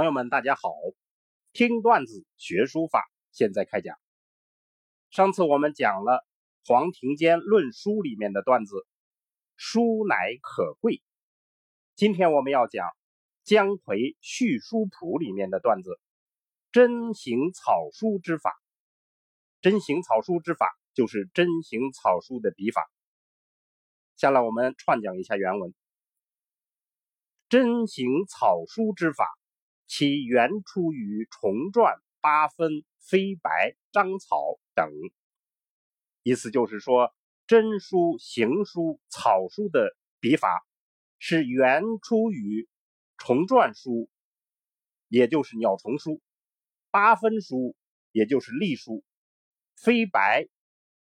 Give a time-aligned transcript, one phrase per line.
[0.00, 0.70] 朋友们，大家好！
[1.52, 3.98] 听段子学书法，现在开讲。
[5.10, 6.26] 上次我们讲了
[6.64, 8.86] 黄庭坚论书里面的段子
[9.60, 11.02] “书乃可贵”，
[11.96, 12.88] 今天我们要讲
[13.44, 16.00] 姜夔续书谱里面的段子
[16.72, 18.58] “真行草书之法”。
[19.60, 22.90] 真行草书之法就是真行草书的笔法。
[24.16, 25.74] 下来我们串讲一下原文
[27.50, 29.26] ：“真行草书之法。”
[29.92, 34.88] 其原出于重篆、八分、飞白、章草等，
[36.22, 37.12] 意思就是说，
[37.48, 40.64] 真书、行书、草书的笔法
[41.18, 42.68] 是原出于
[43.18, 44.08] 重篆书，
[45.08, 46.20] 也就是鸟虫书；
[46.92, 47.74] 八分书，
[48.12, 49.02] 也就是隶书；
[49.74, 50.46] 飞白、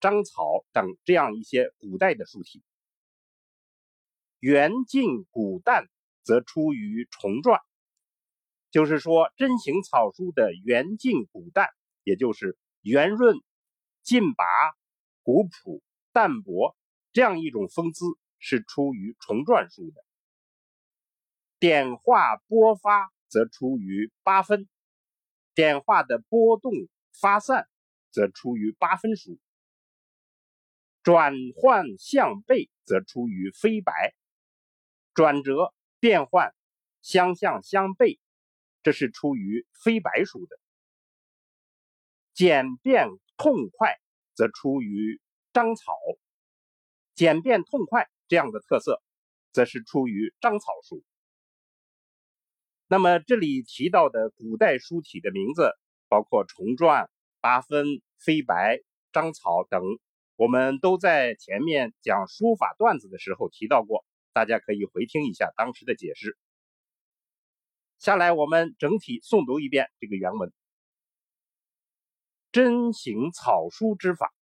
[0.00, 2.64] 章草等这样一些古代的书体。
[4.40, 5.86] 元晋古旦
[6.24, 7.60] 则出于重篆。
[8.72, 11.68] 就是说，真行草书的圆净古淡，
[12.04, 13.36] 也就是圆润、
[14.02, 14.44] 劲拔、
[15.22, 16.74] 古朴、淡薄
[17.12, 18.06] 这样一种风姿，
[18.38, 20.02] 是出于重篆书的。
[21.58, 24.66] 点画波发则出于八分，
[25.54, 26.72] 点画的波动
[27.12, 27.68] 发散
[28.10, 29.38] 则出于八分书。
[31.02, 34.14] 转换向背则出于飞白，
[35.12, 36.54] 转折变换
[37.02, 38.18] 相向相背。
[38.82, 40.58] 这是出于飞白书的，
[42.34, 43.96] 简便痛快
[44.34, 45.20] 则出于
[45.52, 45.94] 章草，
[47.14, 49.00] 简便痛快这样的特色，
[49.52, 51.04] 则是出于章草书。
[52.88, 55.72] 那么这里提到的古代书体的名字，
[56.08, 57.08] 包括重篆、
[57.40, 57.86] 八分、
[58.18, 58.80] 飞白、
[59.12, 59.82] 章草等，
[60.36, 66.36] 我们都在前面讲书法段子的时候提到过，大家可以回听一下当时的解释。
[68.02, 70.52] 下来，我们整体诵读一遍这个原文：
[72.50, 74.34] 真行草书之法，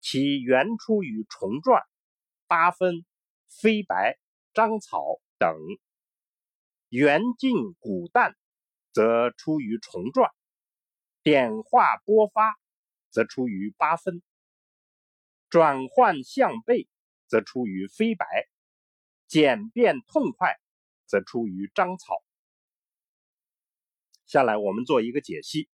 [0.00, 1.80] 其原出于虫篆、
[2.48, 3.06] 八分、
[3.46, 4.18] 飞白、
[4.52, 5.54] 章草等；
[6.88, 8.34] 元晋古淡，
[8.92, 10.32] 则出于虫篆；
[11.22, 12.58] 点画拨发，
[13.10, 14.22] 则出于八分；
[15.48, 16.88] 转换向背，
[17.28, 18.26] 则出于飞白；
[19.28, 20.56] 简便痛快，
[21.06, 22.16] 则出于章草。
[24.28, 25.70] 下来，我们做一个解析。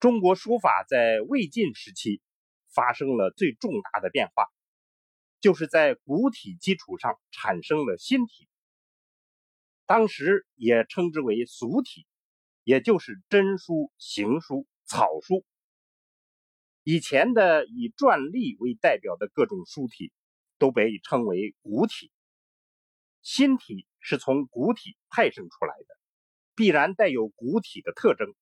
[0.00, 2.20] 中国书法在魏晋时期
[2.68, 4.44] 发生了最重大的变化，
[5.40, 8.50] 就是在古体基础上产生了新体，
[9.86, 12.06] 当时也称之为俗体，
[12.64, 15.46] 也就是真书、行书、草书。
[16.82, 20.12] 以前的以篆隶为代表的各种书体
[20.58, 22.12] 都被称为古体，
[23.22, 25.97] 新体是从古体派生出来的。
[26.58, 28.34] 必然带有古体的特征，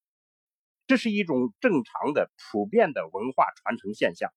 [0.87, 4.33] 这是一种正常的、普遍的文化传承现象。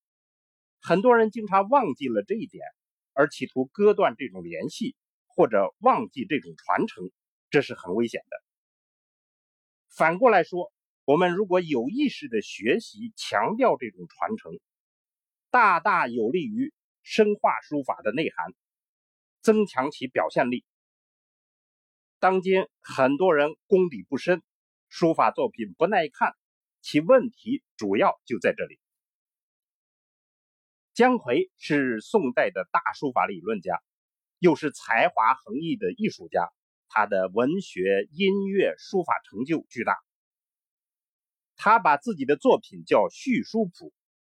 [0.82, 2.66] 很多人经常忘记了这一点，
[3.14, 4.98] 而企图割断这种联系，
[5.28, 7.10] 或者忘记这种传承，
[7.50, 8.44] 这是很危险的。
[9.96, 10.74] 反过来说，
[11.06, 14.60] 我们如果有意识的学习、强调这种传承，
[15.52, 18.54] 大大有利于深化书法的内涵，
[19.40, 20.66] 增强其表现力。
[22.20, 24.44] 当今很多人功底不深，
[24.90, 26.34] 书法作品不耐看，
[26.82, 28.78] 其问题主要就在这里。
[30.94, 33.82] 姜夔是宋代的大书法理论家，
[34.38, 36.52] 又是才华横溢的艺术家，
[36.90, 39.96] 他的文学、音乐、书法成就巨大。
[41.56, 43.72] 他把自己的作品叫《续书谱》，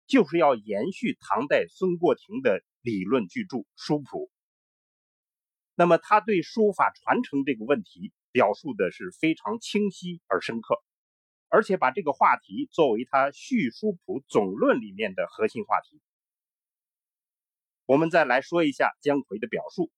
[0.06, 4.30] 就是要延续唐代孙过庭的理论巨著《书谱》。
[5.74, 10.76] 那么他对书法传承这个问题表述的是非常清晰而深刻，
[11.48, 16.02] 而且把这个话题作为他《续书谱总论》里面的核心话题。
[17.86, 19.90] 我们再来说一下姜夔的表述。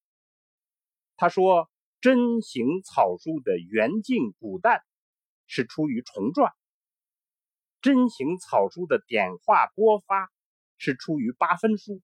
[1.17, 1.69] 他说
[2.01, 4.81] ：“真行草书的元劲古淡
[5.47, 6.53] 是出于重篆，
[7.83, 10.31] 真行草书的点画拨发
[10.79, 12.01] 是出于八分书，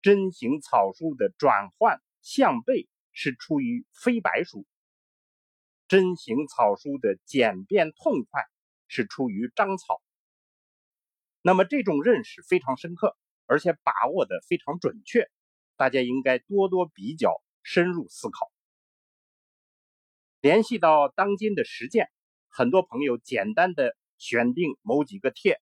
[0.00, 4.64] 真行草书的转换。”向背是出于飞白书，
[5.88, 8.42] 真行草书的简便痛快
[8.86, 10.00] 是出于章草。
[11.42, 13.16] 那么这种认识非常深刻，
[13.46, 15.28] 而且把握的非常准确，
[15.76, 18.52] 大家应该多多比较，深入思考。
[20.40, 22.08] 联系到当今的实践，
[22.48, 25.60] 很多朋友简单的选定某几个帖，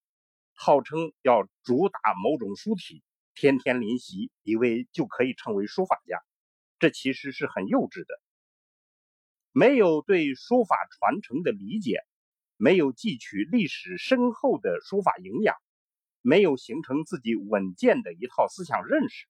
[0.53, 3.03] 号称要主打某种书体，
[3.35, 6.23] 天天临习，以为就可以成为书法家。
[6.81, 8.21] 这其实是很幼稚的。
[9.53, 11.99] 没有对书法传承的理解，
[12.57, 15.57] 没有汲取历史深厚的书法营养，
[16.23, 19.27] 没有形成自己稳健的一套思想认识，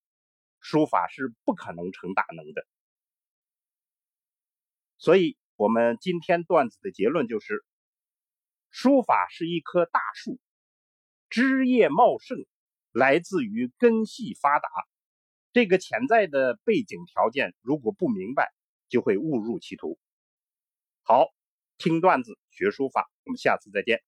[0.61, 2.67] 书法是不可能成大能的。
[4.99, 7.65] 所以，我们今天段子的结论就是：
[8.71, 10.39] 书法是一棵大树，
[11.29, 12.47] 枝叶茂盛，
[12.93, 14.69] 来自于根系发达。
[15.53, 18.53] 这个潜在的背景条件，如果不明白，
[18.89, 19.99] 就会误入歧途。
[21.03, 21.29] 好，
[21.79, 24.01] 听段子学书法，我们下次再见。